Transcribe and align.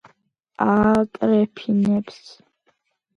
ააკრეფინებს 0.63 2.17